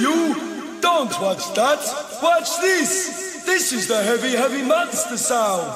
you! 0.00 0.80
Don't 0.80 1.10
watch 1.20 1.52
that! 1.54 1.80
Watch 2.22 2.60
this! 2.60 3.44
This 3.44 3.72
is 3.72 3.88
the 3.88 4.02
heavy, 4.02 4.32
heavy 4.32 4.62
monster 4.62 5.16
sound! 5.16 5.66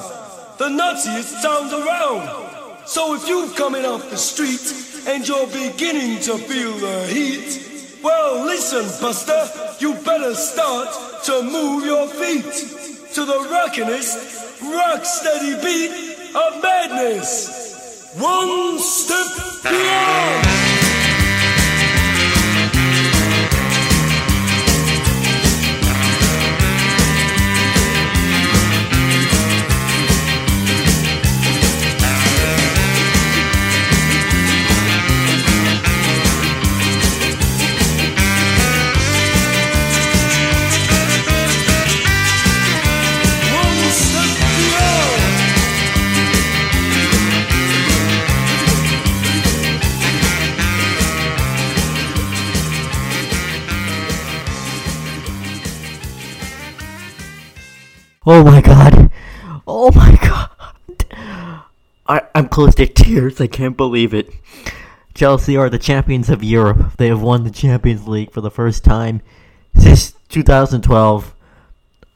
The 0.57 0.69
nuttiest 0.69 1.41
sound 1.41 1.71
around! 1.73 2.85
So 2.85 3.15
if 3.15 3.27
you're 3.27 3.49
coming 3.51 3.85
off 3.85 4.09
the 4.09 4.17
street 4.17 4.61
and 5.07 5.27
you're 5.27 5.47
beginning 5.47 6.19
to 6.21 6.37
feel 6.37 6.73
the 6.77 7.07
heat, 7.07 8.01
well, 8.03 8.45
listen, 8.45 8.83
Buster, 9.01 9.49
you 9.79 9.93
better 10.03 10.33
start 10.33 11.23
to 11.25 11.43
move 11.43 11.85
your 11.85 12.07
feet 12.07 12.51
to 13.13 13.25
the 13.25 13.47
rockinest, 13.49 14.61
rock 14.61 15.05
steady 15.05 15.53
beat 15.61 16.35
of 16.35 16.61
madness. 16.63 18.15
One 18.17 18.79
step 18.79 19.63
beyond! 19.63 20.60
Oh 58.33 58.45
my 58.45 58.61
god. 58.61 59.11
Oh 59.67 59.91
my 59.91 60.17
god. 60.21 61.05
I, 62.07 62.21
I'm 62.33 62.47
close 62.47 62.73
to 62.75 62.87
tears. 62.87 63.41
I 63.41 63.47
can't 63.47 63.75
believe 63.75 64.13
it. 64.13 64.29
Chelsea 65.13 65.57
are 65.57 65.69
the 65.69 65.77
champions 65.77 66.29
of 66.29 66.41
Europe. 66.41 66.95
They 66.95 67.07
have 67.07 67.21
won 67.21 67.43
the 67.43 67.51
Champions 67.51 68.07
League 68.07 68.31
for 68.31 68.39
the 68.39 68.49
first 68.49 68.85
time 68.85 69.21
since 69.75 70.13
2012. 70.29 71.35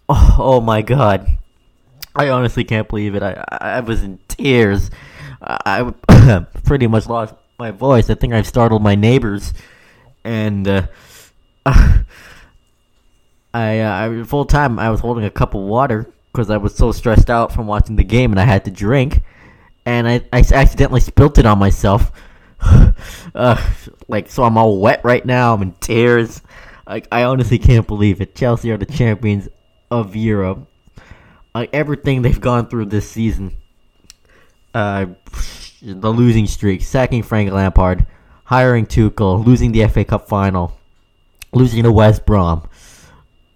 Oh, 0.08 0.36
oh 0.40 0.62
my 0.62 0.82
god. 0.82 1.28
I 2.16 2.30
honestly 2.30 2.64
can't 2.64 2.88
believe 2.88 3.16
it. 3.16 3.22
I, 3.22 3.44
I, 3.50 3.80
was 3.82 4.02
in 4.02 4.20
tears. 4.30 4.92
I, 5.42 5.92
I 6.08 6.46
pretty 6.64 6.88
much 6.88 7.08
lost 7.08 7.34
my 7.60 7.72
voice. 7.72 8.10
I 8.10 8.16
think 8.16 8.32
I've 8.32 8.48
startled 8.48 8.82
my 8.82 8.96
neighbors. 8.96 9.54
And, 10.24 10.66
uh, 10.66 10.88
I, 13.56 13.80
uh, 13.80 14.20
I 14.20 14.23
full 14.23 14.44
time 14.44 14.78
I 14.80 14.89
was 14.89 15.00
holding 15.00 15.23
a 15.23 15.30
cup 15.30 15.53
of 15.56 15.61
water 15.61 16.11
because 16.30 16.50
I 16.50 16.58
was 16.58 16.75
so 16.75 16.92
stressed 16.92 17.30
out 17.30 17.53
from 17.53 17.67
watching 17.67 17.95
the 17.95 18.03
game 18.03 18.34
and 18.34 18.39
I 18.39 18.44
had 18.44 18.66
to 18.66 18.72
drink, 18.72 19.22
and 19.86 20.06
I, 20.09 20.25
I 20.34 20.39
accidentally 20.39 21.00
spilt 21.00 21.38
it 21.38 21.45
on 21.45 21.58
myself. 21.58 22.12
uh, 23.34 23.73
like 24.09 24.30
so, 24.30 24.44
I'm 24.44 24.58
all 24.58 24.81
wet 24.81 25.06
right 25.06 25.25
now. 25.25 25.53
I'm 25.53 25.62
in 25.62 25.72
tears. 25.72 26.42
Like 26.86 27.08
I 27.14 27.23
honestly 27.23 27.58
can't 27.58 27.88
believe 27.88 28.20
it. 28.20 28.36
Chelsea 28.36 28.72
are 28.72 28.78
the 28.78 28.86
champions 28.86 29.47
of 29.90 30.17
Europe. 30.17 30.67
Like 31.53 31.69
everything 31.72 32.23
they've 32.23 32.42
gone 32.42 32.67
through 32.67 32.88
this 32.88 33.09
season. 33.09 33.56
Uh, 34.73 35.06
the 35.81 36.12
losing 36.12 36.45
streak, 36.45 36.81
sacking 36.81 37.23
Frank 37.23 37.53
Lampard, 37.53 38.06
hiring 38.44 38.86
Tuchel, 38.86 39.45
losing 39.45 39.72
the 39.72 39.88
FA 39.88 40.03
Cup 40.03 40.28
final, 40.28 40.78
losing 41.53 41.84
to 41.84 41.92
West 41.94 42.25
Brom. 42.25 42.67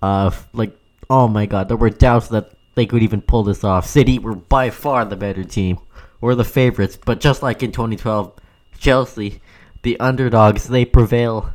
Uh, 0.01 0.31
like, 0.53 0.77
oh 1.09 1.27
my 1.27 1.45
god, 1.45 1.67
there 1.67 1.77
were 1.77 1.89
doubts 1.89 2.29
that 2.29 2.51
they 2.75 2.85
could 2.85 3.03
even 3.03 3.21
pull 3.21 3.43
this 3.43 3.63
off. 3.63 3.85
City 3.85 4.19
were 4.19 4.35
by 4.35 4.69
far 4.69 5.05
the 5.05 5.15
better 5.15 5.43
team. 5.43 5.79
We're 6.21 6.35
the 6.35 6.43
favorites, 6.43 6.97
but 7.03 7.19
just 7.19 7.41
like 7.41 7.63
in 7.63 7.71
2012, 7.71 8.33
Chelsea, 8.77 9.41
the 9.83 9.99
underdogs, 9.99 10.67
they 10.67 10.85
prevail 10.85 11.53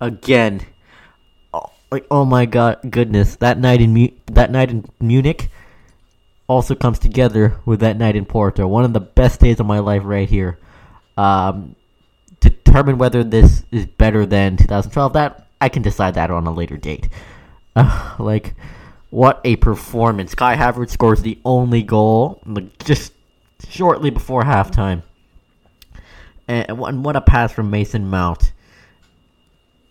again. 0.00 0.66
Oh, 1.52 1.70
like, 1.90 2.06
oh 2.10 2.24
my 2.24 2.46
god, 2.46 2.78
goodness, 2.90 3.36
that 3.36 3.58
night 3.58 3.80
in 3.80 3.92
Mu- 3.92 4.16
that 4.26 4.50
night 4.50 4.70
in 4.70 4.84
Munich 5.00 5.50
also 6.48 6.74
comes 6.74 6.98
together 6.98 7.56
with 7.64 7.80
that 7.80 7.96
night 7.96 8.16
in 8.16 8.24
Porto. 8.24 8.66
One 8.66 8.84
of 8.84 8.92
the 8.92 9.00
best 9.00 9.40
days 9.40 9.58
of 9.60 9.66
my 9.66 9.78
life 9.78 10.02
right 10.04 10.28
here. 10.28 10.58
Um, 11.16 11.76
determine 12.40 12.98
whether 12.98 13.22
this 13.22 13.64
is 13.70 13.86
better 13.86 14.26
than 14.26 14.56
2012, 14.56 15.12
that 15.12 15.46
I 15.60 15.68
can 15.68 15.82
decide 15.82 16.14
that 16.14 16.30
on 16.30 16.46
a 16.46 16.52
later 16.52 16.76
date. 16.76 17.08
Uh, 17.76 18.14
like, 18.18 18.54
what 19.10 19.40
a 19.44 19.56
performance! 19.56 20.34
Kai 20.34 20.56
Havertz 20.56 20.90
scores 20.90 21.22
the 21.22 21.38
only 21.44 21.82
goal, 21.82 22.40
like 22.46 22.84
just 22.84 23.12
shortly 23.68 24.10
before 24.10 24.42
halftime, 24.42 25.02
and 26.48 26.66
and 26.68 27.04
what 27.04 27.16
a 27.16 27.20
pass 27.20 27.52
from 27.52 27.70
Mason 27.70 28.08
Mount. 28.08 28.52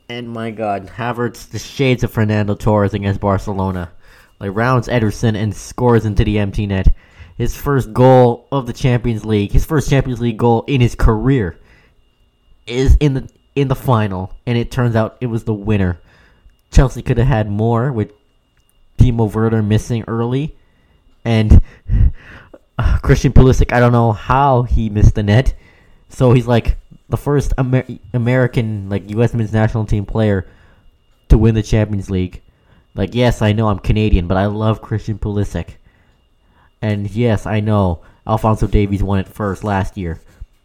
And 0.10 0.30
my 0.30 0.52
God, 0.52 0.88
Havertz, 0.88 1.50
the 1.50 1.60
shades 1.60 2.04
of 2.04 2.12
Fernando 2.12 2.54
Torres 2.56 2.94
against 2.94 3.22
Barcelona, 3.22 3.92
like 4.40 4.52
rounds 4.54 4.88
Ederson 4.88 5.36
and 5.36 5.56
scores 5.56 6.06
into 6.06 6.26
the 6.26 6.40
empty 6.40 6.68
net. 6.68 6.94
His 7.38 7.56
first 7.56 7.94
goal 7.94 8.48
of 8.52 8.68
the 8.68 8.74
Champions 8.74 9.24
League, 9.24 9.52
his 9.52 9.66
first 9.66 9.90
Champions 9.90 10.20
League 10.20 10.38
goal 10.38 10.64
in 10.68 10.82
his 10.82 10.96
career, 10.96 11.58
is 12.68 12.98
in 13.00 13.14
the 13.14 13.30
in 13.56 13.68
the 13.68 13.76
final, 13.76 14.34
and 14.46 14.58
it 14.58 14.72
turns 14.72 14.96
out 14.96 15.18
it 15.22 15.28
was 15.28 15.44
the 15.44 15.54
winner. 15.54 16.00
Chelsea 16.72 17.02
could 17.02 17.18
have 17.18 17.28
had 17.28 17.50
more 17.50 17.92
with 17.92 18.12
Timo 18.98 19.32
Werner 19.32 19.62
missing 19.62 20.04
early, 20.08 20.56
and 21.26 21.62
uh, 22.78 22.98
Christian 23.02 23.34
Pulisic. 23.34 23.74
I 23.74 23.80
don't 23.80 23.92
know 23.92 24.12
how 24.12 24.64
he 24.64 24.90
missed 24.90 25.16
the 25.16 25.24
net, 25.24 25.54
so 26.10 26.32
he's 26.34 26.48
like 26.48 26.78
the 27.10 27.18
first 27.18 27.54
Amer- 27.58 27.86
American 28.14 28.90
like 28.90 29.10
U.S. 29.12 29.34
men's 29.34 29.54
national 29.54 29.86
team 29.86 30.06
player 30.06 30.48
to 31.30 31.38
win 31.38 31.56
the 31.56 31.64
Champions 31.64 32.10
League. 32.10 32.42
Like, 32.94 33.16
yes, 33.16 33.42
I 33.42 33.54
know 33.54 33.70
I'm 33.70 33.80
Canadian, 33.80 34.28
but 34.28 34.38
I 34.38 34.48
love 34.48 34.82
Christian 34.82 35.18
Pulisic, 35.18 35.76
and 36.82 37.10
yes, 37.12 37.46
I 37.46 37.60
know 37.60 38.02
Alfonso 38.28 38.68
Davies 38.68 39.04
won 39.04 39.20
it 39.20 39.28
first 39.28 39.64
last 39.64 39.98
year, 39.98 40.22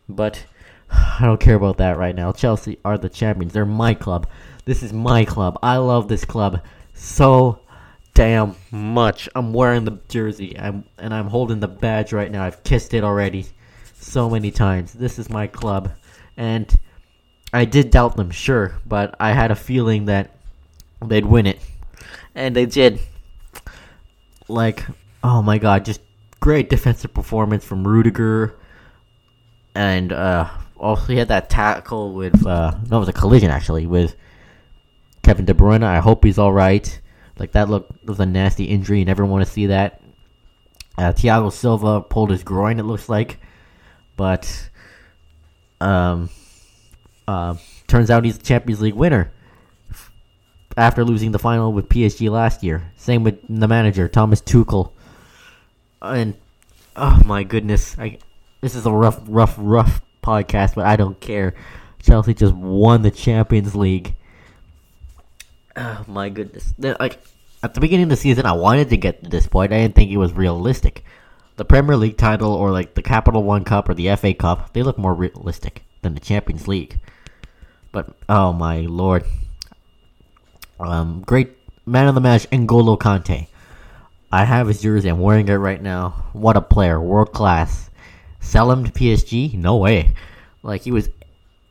but 0.09 0.45
I 0.91 1.21
don't 1.23 1.41
care 1.41 1.57
about 1.57 1.79
that 1.79 1.99
right 1.99 2.15
now. 2.15 2.33
Chelsea 2.33 2.79
are 2.85 2.99
the 2.99 3.09
champions. 3.09 3.53
They're 3.53 3.65
my 3.65 3.95
club. 3.95 4.27
This 4.67 4.83
is 4.83 4.93
my 4.93 5.25
club. 5.25 5.61
I 5.63 5.77
love 5.77 6.09
this 6.09 6.25
club 6.25 6.61
so 6.93 7.61
damn 8.15 8.57
much. 8.73 9.29
I'm 9.37 9.53
wearing 9.53 9.85
the 9.85 10.01
jersey. 10.09 10.59
I'm 10.59 10.85
and 10.99 11.15
I'm 11.15 11.29
holding 11.29 11.61
the 11.61 11.69
badge 11.69 12.13
right 12.13 12.33
now. 12.33 12.43
I've 12.43 12.65
kissed 12.65 12.93
it 12.93 13.05
already 13.05 13.47
so 13.95 14.29
many 14.29 14.51
times. 14.51 14.93
This 14.93 15.21
is 15.21 15.31
my 15.31 15.47
club. 15.47 15.93
And 16.37 16.77
I 17.53 17.65
did 17.65 17.91
doubt 17.91 18.17
them, 18.17 18.33
sure, 18.33 18.75
but 18.85 19.15
I 19.21 19.31
had 19.31 19.53
a 19.53 19.55
feeling 19.55 20.07
that 20.07 20.35
they'd 21.01 21.25
win 21.25 21.47
it. 21.47 21.61
And 22.35 22.57
they 22.57 22.67
did. 22.67 22.99
Like, 24.49 24.85
oh 25.23 25.43
my 25.43 25.59
god, 25.59 25.85
just 25.85 26.01
great 26.41 26.69
defensive 26.69 27.15
performance 27.15 27.65
from 27.65 27.87
Rudiger. 27.87 28.57
And 29.77 30.13
uh 30.13 30.49
also 30.77 31.07
he 31.07 31.19
had 31.19 31.29
that 31.29 31.51
tackle 31.51 32.15
with 32.15 32.45
uh 32.45 32.77
no 32.91 32.97
it 32.97 33.01
was 33.01 33.09
a 33.09 33.13
collision 33.13 33.51
actually 33.51 33.87
with 33.87 34.17
Kevin 35.27 35.45
De 35.45 35.55
Bruyne. 35.55 35.83
I 35.83 35.99
hope 35.99 36.25
he's 36.25 36.39
all 36.39 36.53
right. 36.53 37.01
Like 37.37 37.51
that 37.53 37.69
look 37.69 37.89
was 38.05 38.21
a 38.21 38.27
nasty 38.27 38.67
injury. 38.67 39.01
You 39.01 39.05
never 39.05 39.27
want 39.27 39.45
to 39.45 39.51
see 39.51 39.67
that. 39.67 40.01
Uh, 40.97 41.13
Thiago 41.13 41.53
Silva 41.53 42.01
pulled 42.01 42.31
his 42.31 42.45
groin. 42.45 42.79
It 42.79 42.85
looks 42.85 43.09
like, 43.09 43.41
but 44.17 44.71
um, 45.81 46.31
uh, 47.27 47.57
turns 47.89 48.09
out 48.09 48.25
he's 48.25 48.39
the 48.39 48.45
Champions 48.45 48.81
League 48.81 48.95
winner 48.95 49.33
after 50.77 51.05
losing 51.05 51.33
the 51.33 51.41
final 51.41 51.73
with 51.73 51.89
PSG 51.89 52.31
last 52.31 52.63
year. 52.63 52.93
Same 52.97 53.25
with 53.25 53.41
the 53.49 53.67
manager 53.67 54.07
Thomas 54.07 54.41
Tuchel. 54.41 54.93
And 56.01 56.37
oh 56.95 57.21
my 57.25 57.43
goodness, 57.43 57.99
I 57.99 58.19
this 58.61 58.77
is 58.77 58.87
a 58.87 58.93
rough, 58.93 59.21
rough, 59.27 59.57
rough 59.59 60.03
podcast, 60.23 60.77
but 60.77 60.87
I 60.87 60.95
don't 60.95 61.19
care. 61.19 61.57
Chelsea 62.01 62.33
just 62.33 62.55
won 62.55 63.03
the 63.03 63.11
Champions 63.11 63.75
League. 63.75 64.15
Oh 65.77 66.05
my 66.09 66.29
goodness! 66.31 66.73
Like 66.79 67.21
at 67.63 67.75
the 67.75 67.81
beginning 67.81 68.05
of 68.05 68.11
the 68.11 68.17
season, 68.17 68.47
I 68.47 68.53
wanted 68.53 68.91
to 68.91 68.97
get 68.97 69.23
to 69.25 69.31
this 69.31 69.47
point. 69.47 69.73
I 69.73 69.79
didn't 69.79 69.95
think 69.95 70.11
it 70.11 70.17
was 70.17 70.33
realistic. 70.33 71.05
The 71.57 71.65
Premier 71.65 71.97
League 71.97 72.17
title, 72.17 72.53
or 72.53 72.71
like 72.71 72.95
the 72.95 73.03
Capital 73.03 73.43
One 73.43 73.65
Cup, 73.65 73.89
or 73.89 73.95
the 73.95 74.15
FA 74.17 74.35
Cup, 74.35 74.73
they 74.73 74.83
look 74.83 74.99
more 74.99 75.15
realistic 75.15 75.83
than 76.03 76.15
the 76.15 76.21
Champions 76.21 76.69
League. 76.69 76.99
But 77.93 78.15
oh 78.29 78.53
my 78.53 78.81
lord! 78.81 79.25
Um, 80.81 81.23
great 81.27 81.57
man 81.87 82.09
of 82.09 82.15
the 82.15 82.21
match, 82.21 82.49
N'Golo 82.51 82.99
Kante. 82.99 83.49
I 84.33 84.45
have 84.45 84.69
his 84.69 84.83
jersey. 84.83 85.09
I'm 85.09 85.21
wearing 85.21 85.49
it 85.49 85.55
right 85.55 85.81
now. 85.81 86.27
What 86.33 86.57
a 86.57 86.61
player, 86.61 87.01
world 87.01 87.33
class. 87.33 87.91
Sell 88.41 88.71
him 88.71 88.85
to 88.85 88.93
PSG? 88.93 89.55
No 89.55 89.77
way. 89.77 90.15
Like 90.63 90.83
he 90.83 90.91
was, 90.91 91.09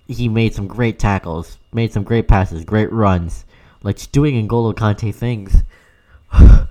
he 0.07 0.29
made 0.29 0.53
some 0.53 0.67
great 0.67 0.97
tackles, 0.97 1.57
made 1.73 1.91
some 1.93 2.03
great 2.03 2.27
passes, 2.27 2.63
great 2.63 2.91
runs. 2.91 3.45
Like 3.85 4.11
doing 4.11 4.47
N'Golo 4.47 4.73
Kante 4.73 5.13
things. 5.13 5.63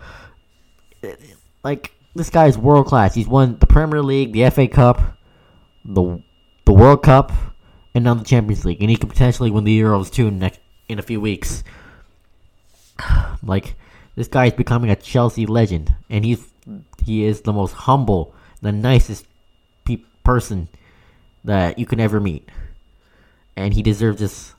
like 1.65 1.93
this 2.15 2.29
guy 2.29 2.47
is 2.47 2.59
world 2.59 2.87
class. 2.87 3.15
He's 3.15 3.29
won 3.29 3.57
the 3.61 3.69
Premier 3.69 4.03
League, 4.03 4.33
the 4.33 4.51
FA 4.51 4.67
Cup, 4.67 5.01
the 5.85 6.21
the 6.65 6.73
World 6.73 7.05
Cup, 7.05 7.33
and 7.95 8.05
now 8.05 8.15
the 8.15 8.25
Champions 8.25 8.65
League, 8.65 8.81
and 8.81 8.91
he 8.91 8.97
could 8.97 9.09
potentially 9.09 9.51
win 9.51 9.63
the 9.63 9.81
Euros 9.81 10.11
too 10.11 10.31
next 10.31 10.59
in 10.89 10.99
a 10.99 11.03
few 11.03 11.21
weeks. 11.21 11.65
Like 13.43 13.77
this 14.17 14.27
guy 14.27 14.47
is 14.47 14.55
becoming 14.55 14.89
a 14.91 14.97
Chelsea 14.97 15.45
legend, 15.45 15.95
and 16.09 16.25
he's 16.25 16.49
he 17.05 17.25
is 17.25 17.43
the 17.43 17.53
most 17.53 17.73
humble, 17.73 18.35
the 18.63 18.73
nicest 18.73 19.27
pe- 19.85 20.03
person 20.25 20.69
that 21.45 21.79
you 21.79 21.85
can 21.85 22.01
ever 22.01 22.21
meet, 22.21 22.49
and 23.55 23.75
he 23.75 23.83
deserves 23.83 24.21
this 24.21 24.55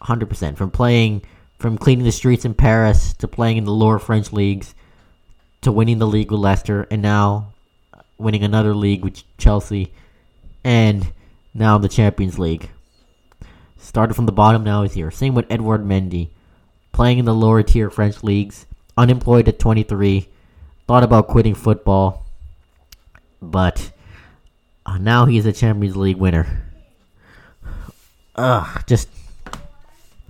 hundred 0.00 0.30
percent 0.30 0.56
from 0.56 0.70
playing, 0.70 1.20
from 1.60 1.76
cleaning 1.76 2.06
the 2.06 2.10
streets 2.10 2.46
in 2.46 2.54
Paris 2.54 3.12
to 3.12 3.28
playing 3.28 3.58
in 3.58 3.64
the 3.64 3.72
lower 3.72 3.98
French 3.98 4.32
leagues, 4.32 4.74
to 5.60 5.70
winning 5.70 5.98
the 5.98 6.06
league 6.06 6.30
with 6.30 6.40
Leicester, 6.40 6.86
and 6.90 7.02
now 7.02 7.52
winning 8.16 8.42
another 8.42 8.74
league 8.74 9.04
with 9.04 9.22
Chelsea, 9.36 9.92
and 10.64 11.12
now 11.52 11.76
the 11.76 11.88
Champions 11.88 12.38
League. 12.38 12.70
Started 13.76 14.14
from 14.14 14.24
the 14.24 14.32
bottom, 14.32 14.64
now 14.64 14.82
he's 14.82 14.94
here. 14.94 15.10
Same 15.10 15.34
with 15.34 15.50
Edouard 15.50 15.84
Mendy, 15.84 16.30
playing 16.92 17.18
in 17.18 17.26
the 17.26 17.34
lower 17.34 17.62
tier 17.62 17.90
French 17.90 18.24
leagues, 18.24 18.64
unemployed 18.96 19.46
at 19.46 19.58
23, 19.58 20.28
thought 20.86 21.02
about 21.02 21.28
quitting 21.28 21.54
football, 21.54 22.24
but 23.42 23.90
uh, 24.86 24.96
now 24.96 25.26
he's 25.26 25.44
a 25.44 25.52
Champions 25.52 25.96
League 25.96 26.16
winner. 26.16 26.70
Ugh, 28.36 28.82
just, 28.86 29.10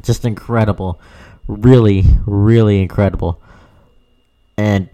just 0.03 0.25
incredible, 0.25 1.01
really, 1.47 2.05
really 2.27 2.81
incredible, 2.81 3.41
and 4.57 4.89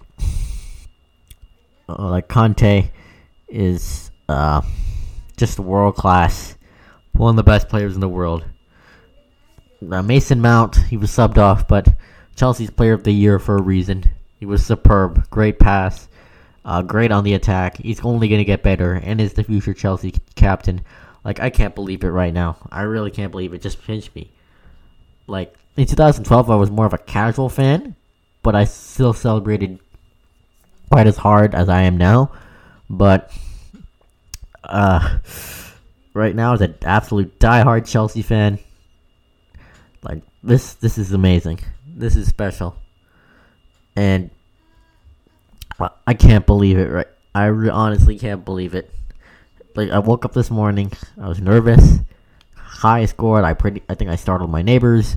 uh, 1.89 2.11
like 2.11 2.29
Kante 2.29 2.91
is 3.49 4.11
uh, 4.29 4.63
just 5.37 5.59
world 5.59 5.97
class, 5.97 6.57
one 7.13 7.31
of 7.31 7.37
the 7.37 7.43
best 7.43 7.69
players 7.69 7.95
in 7.95 8.01
the 8.01 8.09
world. 8.09 8.45
Uh, 9.91 10.03
Mason 10.03 10.41
Mount, 10.41 10.77
he 10.77 10.97
was 10.97 11.11
subbed 11.11 11.39
off, 11.39 11.69
but 11.69 11.89
Chelsea's 12.35 12.71
Player 12.71 12.95
of 12.95 13.05
the 13.05 13.13
Year 13.13 13.39
for 13.39 13.57
a 13.57 13.63
reason. 13.63 14.05
He 14.39 14.47
was 14.47 14.65
superb, 14.65 15.29
great 15.31 15.59
pass, 15.59 16.09
uh, 16.65 16.83
great 16.83 17.13
on 17.13 17.25
the 17.25 17.35
attack. 17.35 17.77
He's 17.79 18.01
only 18.01 18.29
gonna 18.29 18.45
get 18.45 18.63
better, 18.63 18.95
and 18.95 19.21
is 19.21 19.35
the 19.35 19.45
future 19.45 19.75
Chelsea 19.75 20.15
captain. 20.35 20.83
Like 21.25 21.41
I 21.41 21.51
can't 21.51 21.75
believe 21.75 22.05
it 22.05 22.09
right 22.09 22.33
now. 22.33 22.57
I 22.71 22.83
really 22.83 23.11
can't 23.11 23.33
believe 23.33 23.53
it. 23.53 23.63
Just 23.63 23.83
pinched 23.83 24.15
me. 24.15 24.31
Like 25.27 25.55
in 25.77 25.87
2012, 25.87 26.51
I 26.51 26.57
was 26.57 26.71
more 26.71 26.87
of 26.87 26.93
a 26.95 26.99
casual 26.99 27.49
fan, 27.49 27.95
but 28.43 28.55
I 28.55 28.65
still 28.65 29.13
celebrated 29.13 29.79
quite 30.91 31.07
as 31.07 31.17
hard 31.17 31.55
as 31.55 31.69
I 31.69 31.83
am 31.83 31.97
now. 31.99 32.33
But 32.89 33.31
uh, 34.65 35.19
right 36.15 36.35
now, 36.35 36.55
as 36.55 36.61
an 36.61 36.75
absolute 36.83 37.39
die-hard 37.39 37.87
Chelsea 37.87 38.23
fan, 38.23 38.59
like 40.03 40.23
this, 40.43 40.75
this 40.75 40.99
is 40.99 41.13
amazing. 41.13 41.61
This 41.87 42.17
is 42.17 42.29
special, 42.29 42.77
and 43.97 44.31
I- 46.07 46.15
can't 46.15 46.47
believe 46.47 46.79
it. 46.79 46.91
Right, 46.91 47.07
I 47.35 47.47
re- 47.47 47.71
honestly 47.71 48.19
can't 48.19 48.45
believe 48.45 48.75
it. 48.75 48.91
Like 49.75 49.91
I 49.91 49.99
woke 49.99 50.25
up 50.25 50.33
this 50.33 50.51
morning, 50.51 50.93
I 51.21 51.29
was 51.29 51.41
nervous. 51.41 51.99
High 52.55 53.07
scored. 53.07 53.45
I 53.45 53.55
pretty. 53.55 53.83
I 53.89 53.95
think 53.95 54.11
I 54.11 54.17
startled 54.17 54.51
my 54.51 54.63
neighbors, 54.63 55.17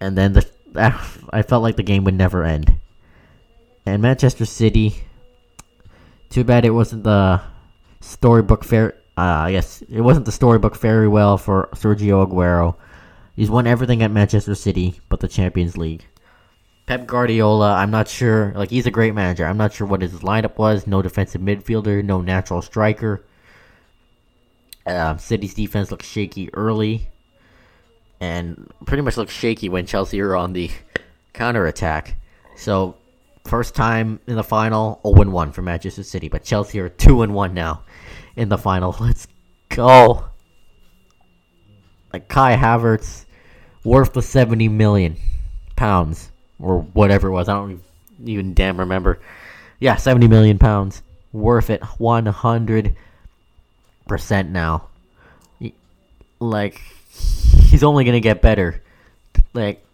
and 0.00 0.16
then 0.16 0.32
the 0.32 0.46
I 1.32 1.42
felt 1.42 1.62
like 1.62 1.76
the 1.76 1.82
game 1.82 2.04
would 2.04 2.14
never 2.14 2.44
end. 2.44 2.78
And 3.84 4.02
Manchester 4.02 4.44
City. 4.44 4.96
Too 6.28 6.44
bad 6.44 6.64
it 6.64 6.70
wasn't 6.70 7.04
the 7.04 7.40
storybook 8.00 8.64
fair. 8.64 8.94
Uh, 9.16 9.50
guess 9.50 9.80
it 9.82 10.00
wasn't 10.00 10.26
the 10.26 10.32
storybook 10.32 10.76
very 10.76 11.08
well 11.08 11.38
for 11.38 11.68
Sergio 11.72 12.26
Aguero. 12.26 12.76
He's 13.34 13.50
won 13.50 13.66
everything 13.66 14.02
at 14.02 14.10
Manchester 14.10 14.54
City, 14.54 15.00
but 15.08 15.20
the 15.20 15.28
Champions 15.28 15.76
League. 15.76 16.04
Pep 16.86 17.06
Guardiola, 17.06 17.74
I'm 17.74 17.90
not 17.90 18.08
sure. 18.08 18.52
Like 18.54 18.70
he's 18.70 18.86
a 18.86 18.90
great 18.90 19.14
manager. 19.14 19.46
I'm 19.46 19.56
not 19.56 19.72
sure 19.72 19.86
what 19.86 20.02
his 20.02 20.12
lineup 20.20 20.58
was. 20.58 20.86
No 20.86 21.02
defensive 21.02 21.40
midfielder, 21.40 22.04
no 22.04 22.20
natural 22.20 22.62
striker. 22.62 23.24
Uh, 24.86 25.16
City's 25.16 25.54
defense 25.54 25.90
looked 25.90 26.04
shaky 26.04 26.48
early, 26.54 27.08
and 28.20 28.70
pretty 28.86 29.02
much 29.02 29.16
looked 29.16 29.32
shaky 29.32 29.68
when 29.68 29.86
Chelsea 29.86 30.20
were 30.22 30.36
on 30.36 30.52
the 30.52 30.70
counter 31.32 31.66
attack. 31.66 32.16
So 32.56 32.96
first 33.46 33.74
time 33.74 34.20
in 34.26 34.36
the 34.36 34.44
final, 34.44 35.00
0 35.06 35.30
1 35.30 35.52
for 35.52 35.62
Manchester 35.62 36.02
City, 36.02 36.28
but 36.28 36.44
Chelsea 36.44 36.80
are 36.80 36.88
2 36.88 37.26
1 37.26 37.54
now 37.54 37.82
in 38.36 38.48
the 38.48 38.58
final. 38.58 38.94
Let's 39.00 39.26
go. 39.68 40.26
Like 42.12 42.28
Kai 42.28 42.56
Havertz, 42.56 43.26
worth 43.84 44.12
the 44.12 44.22
70 44.22 44.68
million 44.68 45.16
pounds 45.76 46.30
or 46.58 46.80
whatever 46.80 47.28
it 47.28 47.32
was. 47.32 47.48
I 47.48 47.54
don't 47.54 47.82
even 48.24 48.54
damn 48.54 48.78
remember. 48.78 49.20
Yeah, 49.78 49.96
70 49.96 50.28
million 50.28 50.58
pounds. 50.58 51.02
Worth 51.32 51.70
it 51.70 51.82
100% 51.82 52.94
now. 54.48 54.88
Like, 56.38 56.80
he's 57.66 57.82
only 57.82 58.04
going 58.04 58.14
to 58.14 58.20
get 58.20 58.42
better. 58.42 58.82
Like, 59.52 59.84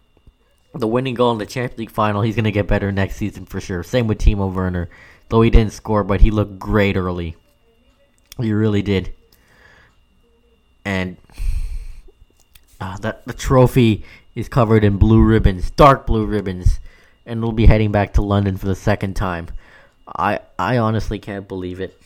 the 0.75 0.87
winning 0.87 1.15
goal 1.15 1.33
in 1.33 1.39
the 1.39 1.47
Champions 1.47 1.79
League 1.79 1.91
final, 1.91 2.23
he's 2.23 2.37
going 2.37 2.45
to 2.45 2.53
get 2.53 2.67
better 2.67 2.91
next 2.93 3.17
season 3.17 3.45
for 3.45 3.61
sure. 3.61 3.83
Same 3.83 4.07
with 4.07 4.19
Timo 4.19 4.53
Werner. 4.53 4.89
Though 5.29 5.43
he 5.43 5.51
didn't 5.51 5.73
score, 5.73 6.05
but 6.05 6.21
he 6.21 6.31
looked 6.31 6.59
great 6.59 6.97
early. 6.97 7.37
He 8.39 8.53
really 8.53 8.83
did. 8.83 9.13
And 10.85 11.17
uh, 12.81 12.99
that 12.99 13.25
the 13.27 13.33
trophy 13.33 14.05
is 14.35 14.49
covered 14.49 14.85
in 14.85 14.97
blue 14.97 15.23
ribbons, 15.23 15.71
dark 15.71 16.07
blue 16.07 16.27
ribbons, 16.27 16.81
and 17.25 17.41
we'll 17.41 17.53
be 17.53 17.67
heading 17.67 17.93
back 17.93 18.15
to 18.15 18.23
London 18.23 18.57
for 18.57 18.67
the 18.67 18.75
second 18.75 19.15
time. 19.15 19.49
I 20.07 20.41
I 20.59 20.79
honestly 20.79 21.19
can't 21.19 21.47
believe 21.47 21.81
it. 21.81 22.01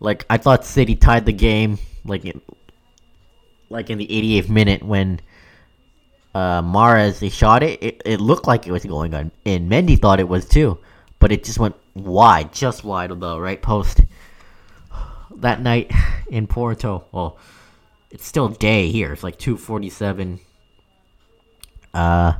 Like 0.00 0.26
I 0.28 0.36
thought 0.38 0.64
City 0.64 0.96
tied 0.96 1.26
the 1.26 1.32
game 1.32 1.78
like 2.04 2.24
like 3.70 3.90
in 3.90 3.98
the 3.98 4.06
88th 4.06 4.48
minute 4.48 4.82
when 4.82 5.20
uh 6.34 6.62
Mahrez 6.62 7.18
they 7.18 7.28
shot 7.28 7.62
it. 7.62 7.82
it. 7.82 8.02
It 8.04 8.20
looked 8.20 8.46
like 8.46 8.66
it 8.66 8.72
was 8.72 8.84
going 8.84 9.14
on, 9.14 9.30
and 9.46 9.70
Mendy 9.70 10.00
thought 10.00 10.20
it 10.20 10.28
was 10.28 10.46
too, 10.46 10.78
but 11.18 11.32
it 11.32 11.44
just 11.44 11.58
went 11.58 11.76
wide, 11.94 12.52
just 12.52 12.84
wide 12.84 13.10
of 13.10 13.20
the 13.20 13.40
right 13.40 13.60
post. 13.60 14.00
That 15.36 15.60
night 15.60 15.92
in 16.28 16.46
Porto, 16.46 17.04
well, 17.12 17.38
it's 18.10 18.26
still 18.26 18.48
day 18.48 18.90
here. 18.90 19.12
It's 19.12 19.22
like 19.22 19.38
2:47 19.38 20.40
uh 21.92 22.34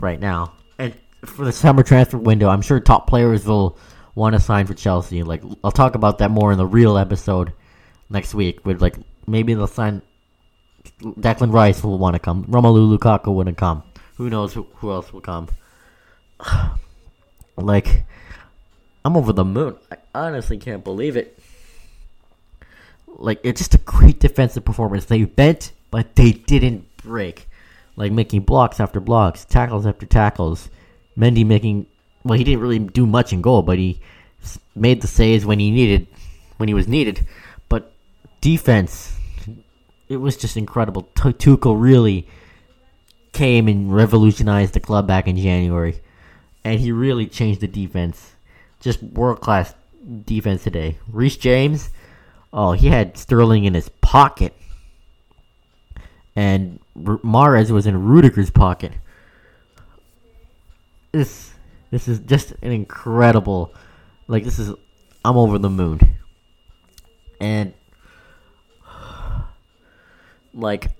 right 0.00 0.20
now. 0.20 0.52
And 0.78 0.94
for 1.24 1.44
the 1.44 1.52
summer 1.52 1.82
transfer 1.82 2.18
window, 2.18 2.48
I'm 2.48 2.62
sure 2.62 2.80
top 2.80 3.06
players 3.06 3.46
will 3.46 3.78
want 4.14 4.34
to 4.34 4.40
sign 4.40 4.66
for 4.66 4.74
Chelsea. 4.74 5.22
Like 5.22 5.42
I'll 5.62 5.72
talk 5.72 5.94
about 5.94 6.18
that 6.18 6.30
more 6.30 6.52
in 6.52 6.58
the 6.58 6.66
real 6.66 6.96
episode 6.96 7.52
next 8.10 8.34
week 8.34 8.64
with 8.64 8.80
like 8.80 8.96
maybe 9.26 9.54
they'll 9.54 9.66
sign 9.66 10.02
Declan 11.00 11.52
Rice 11.52 11.82
will 11.82 11.98
want 11.98 12.14
to 12.14 12.20
come. 12.20 12.44
Romelu 12.44 12.96
Lukaku 12.98 13.34
wouldn't 13.34 13.56
come. 13.56 13.82
Who 14.16 14.30
knows 14.30 14.52
who, 14.52 14.66
who 14.76 14.90
else 14.90 15.12
will 15.12 15.20
come? 15.20 15.48
like 17.56 18.04
I'm 19.04 19.16
over 19.16 19.32
the 19.32 19.44
moon. 19.44 19.76
I 19.90 19.96
honestly 20.14 20.58
can't 20.58 20.84
believe 20.84 21.16
it. 21.16 21.38
Like 23.06 23.40
it's 23.42 23.60
just 23.60 23.74
a 23.74 23.78
great 23.78 24.20
defensive 24.20 24.64
performance. 24.64 25.06
They 25.06 25.24
bent, 25.24 25.72
but 25.90 26.16
they 26.16 26.32
didn't 26.32 26.96
break. 26.96 27.48
Like 27.96 28.12
making 28.12 28.42
blocks 28.42 28.80
after 28.80 29.00
blocks, 29.00 29.44
tackles 29.44 29.86
after 29.86 30.06
tackles. 30.06 30.68
Mendy 31.16 31.46
making 31.46 31.86
well, 32.24 32.38
he 32.38 32.44
didn't 32.44 32.60
really 32.60 32.78
do 32.78 33.06
much 33.06 33.32
in 33.32 33.42
goal, 33.42 33.62
but 33.62 33.78
he 33.78 34.00
made 34.74 35.02
the 35.02 35.06
saves 35.06 35.44
when 35.44 35.58
he 35.58 35.70
needed, 35.70 36.06
when 36.56 36.68
he 36.68 36.74
was 36.74 36.88
needed. 36.88 37.26
But 37.68 37.92
defense, 38.40 39.13
it 40.08 40.18
was 40.18 40.36
just 40.36 40.56
incredible. 40.56 41.02
Tu- 41.14 41.32
Tuchel 41.32 41.80
really 41.80 42.28
came 43.32 43.68
and 43.68 43.94
revolutionized 43.94 44.74
the 44.74 44.80
club 44.80 45.06
back 45.06 45.26
in 45.26 45.36
January, 45.36 46.00
and 46.64 46.80
he 46.80 46.92
really 46.92 47.26
changed 47.26 47.60
the 47.60 47.66
defense. 47.66 48.32
Just 48.80 49.02
world 49.02 49.40
class 49.40 49.74
defense 50.24 50.62
today. 50.62 50.98
Reece 51.08 51.36
James, 51.36 51.90
oh, 52.52 52.72
he 52.72 52.88
had 52.88 53.16
Sterling 53.16 53.64
in 53.64 53.74
his 53.74 53.88
pocket, 54.00 54.54
and 56.36 56.78
R- 56.96 57.18
Mahrez 57.18 57.70
was 57.70 57.86
in 57.86 58.04
Rudiger's 58.04 58.50
pocket. 58.50 58.92
This 61.12 61.52
this 61.90 62.08
is 62.08 62.18
just 62.20 62.52
an 62.62 62.72
incredible, 62.72 63.72
like 64.26 64.44
this 64.44 64.58
is 64.58 64.74
I'm 65.24 65.36
over 65.36 65.58
the 65.58 65.70
moon, 65.70 66.00
and 67.40 67.72
like 70.54 70.90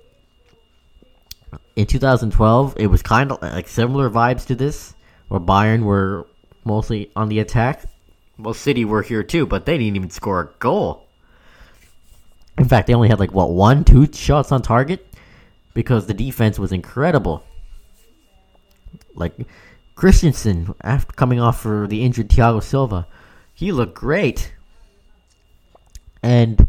in 1.77 1.87
2012, 1.87 2.75
it 2.79 2.87
was 2.87 3.03
kind 3.03 3.33
of 3.33 3.41
like 3.43 3.69
similar 3.69 4.11
vibes 4.11 4.47
to 4.47 4.55
this, 4.55 4.95
where 5.29 5.41
Bayern 5.41 5.85
were 5.85 6.27
mostly 6.65 7.11
on 7.17 7.29
the 7.29 7.39
attack. 7.39 7.85
Well, 8.39 8.55
City 8.55 8.85
were 8.85 9.03
here 9.03 9.23
too, 9.23 9.47
but 9.47 9.65
they 9.65 9.79
didn't 9.79 9.97
even 9.97 10.11
score 10.11 10.41
a 10.41 10.59
goal. 10.59 11.07
In 12.59 12.69
fact, 12.69 12.87
they 12.87 12.95
only 12.95 13.09
had 13.09 13.19
like 13.19 13.33
what 13.33 13.51
one, 13.51 13.85
two 13.85 14.13
shots 14.13 14.53
on 14.53 14.63
target 14.63 15.07
because 15.73 16.07
the 16.07 16.15
defense 16.15 16.59
was 16.59 16.73
incredible. 16.73 17.45
Like 19.15 19.35
Christensen, 19.95 20.75
after 20.83 21.13
coming 21.13 21.41
off 21.41 21.61
for 21.61 21.87
the 21.87 22.03
injured 22.03 22.29
Thiago 22.29 22.63
Silva, 22.63 23.07
he 23.53 23.73
looked 23.73 23.95
great. 23.95 24.53
And 26.23 26.64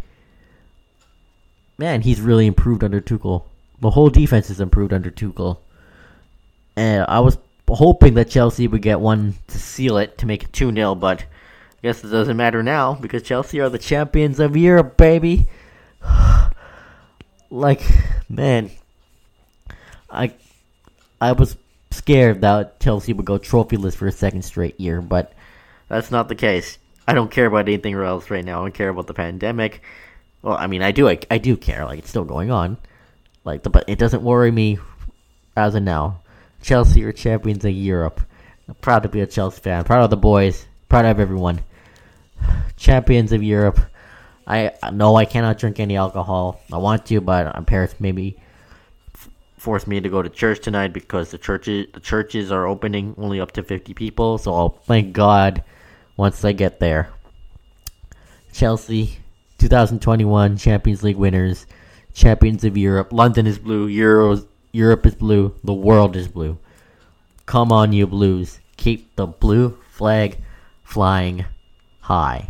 man, 1.78 2.02
he's 2.02 2.22
really 2.22 2.48
improved 2.48 2.84
under 2.84 3.02
Tuchel. 3.02 3.44
The 3.82 3.90
whole 3.90 4.10
defense 4.10 4.48
has 4.48 4.62
improved 4.62 4.94
under 4.94 5.12
Tuchel. 5.12 5.60
And 6.76 7.06
I 7.08 7.20
was 7.20 7.38
hoping 7.68 8.14
that 8.16 8.30
Chelsea 8.30 8.68
would 8.68 8.82
get 8.82 9.00
one 9.00 9.36
to 9.48 9.60
seal 9.60 9.98
it 9.98 10.18
to 10.20 10.26
make 10.26 10.44
it 10.44 10.54
2 10.54 10.74
0, 10.74 10.96
but 10.96 11.22
I 11.22 11.26
guess 11.82 12.04
it 12.04 12.10
doesn't 12.10 12.38
matter 12.38 12.64
now 12.64 12.94
because 12.96 13.24
Chelsea 13.24 13.60
are 13.60 13.70
the 13.70 13.80
champions 13.80 14.40
of 14.40 14.58
Europe, 14.58 14.98
baby. 14.98 15.48
like, 17.50 17.82
man, 18.30 18.72
I 20.10 20.34
I 21.20 21.32
was 21.32 21.58
scared 21.92 22.42
that 22.42 22.80
Chelsea 22.80 23.14
would 23.14 23.26
go 23.26 23.40
trophyless 23.40 23.96
for 23.96 24.08
a 24.08 24.12
second 24.12 24.44
straight 24.44 24.80
year, 24.80 25.02
but 25.02 25.34
that's 25.88 26.12
not 26.12 26.28
the 26.28 26.36
case. 26.36 26.78
I 27.08 27.14
don't 27.14 27.32
care 27.32 27.46
about 27.46 27.68
anything 27.68 27.94
else 27.96 28.30
right 28.30 28.44
now. 28.44 28.60
I 28.60 28.64
don't 28.64 28.74
care 28.74 28.90
about 28.90 29.08
the 29.08 29.14
pandemic. 29.14 29.82
Well, 30.46 30.58
I 30.58 30.68
mean, 30.68 30.84
I 30.84 30.92
do. 30.92 31.10
I, 31.10 31.18
I 31.32 31.40
do 31.40 31.58
care. 31.58 31.86
Like 31.86 31.98
it's 31.98 32.10
still 32.10 32.24
going 32.24 32.52
on. 32.52 32.78
Like, 33.46 33.64
the, 33.64 33.72
but 33.72 33.86
it 33.88 33.98
doesn't 33.98 34.22
worry 34.22 34.52
me 34.52 34.78
as 35.58 35.74
of 35.74 35.82
now. 35.82 36.20
Chelsea 36.62 37.04
are 37.04 37.12
champions 37.12 37.66
of 37.66 37.72
Europe. 37.72 38.22
I'm 38.68 38.76
proud 38.76 39.02
to 39.04 39.10
be 39.10 39.22
a 39.22 39.26
Chelsea 39.26 39.60
fan. 39.60 39.84
Proud 39.86 40.04
of 40.04 40.12
the 40.12 40.18
boys. 40.18 40.68
Proud 40.88 41.06
of 41.06 41.20
everyone. 41.20 41.62
Champions 42.78 43.32
of 43.32 43.42
Europe. 43.42 43.80
I 44.46 44.72
know 44.94 45.16
I 45.16 45.26
cannot 45.26 45.58
drink 45.58 45.80
any 45.80 45.98
alcohol. 45.98 46.62
I 46.72 46.78
want 46.78 47.08
to, 47.08 47.22
but 47.22 47.48
uh, 47.48 47.54
my 47.56 47.64
parents 47.64 47.96
maybe 48.00 48.40
force 49.58 49.88
me 49.88 50.00
to 50.00 50.10
go 50.10 50.22
to 50.22 50.30
church 50.30 50.60
tonight 50.60 50.94
because 50.94 51.32
the 51.32 51.40
churches 51.40 51.88
the 51.94 52.00
churches 52.00 52.52
are 52.52 52.68
opening 52.68 53.16
only 53.18 53.40
up 53.40 53.52
to 53.54 53.64
50 53.64 53.96
people. 53.96 54.38
So 54.38 54.54
I'll 54.54 54.70
thank 54.70 55.12
God 55.12 55.64
once 56.18 56.46
I 56.46 56.52
get 56.52 56.80
there. 56.80 57.10
Chelsea, 58.54 59.18
2021 59.66 60.58
Champions 60.58 61.02
League 61.02 61.16
winners, 61.16 61.66
champions 62.14 62.64
of 62.64 62.78
Europe. 62.78 63.12
London 63.12 63.48
is 63.48 63.58
blue. 63.58 63.90
Euros, 63.90 64.46
Europe 64.72 65.08
is 65.08 65.16
blue. 65.16 65.56
The 65.64 65.74
world 65.74 66.16
is 66.16 66.28
blue. 66.28 66.60
Come 67.48 67.72
on, 67.72 67.92
you 67.92 68.06
blues. 68.06 68.60
Keep 68.78 69.16
the 69.16 69.26
blue 69.26 69.76
flag 69.90 70.38
flying 70.84 71.46
high. 72.02 72.50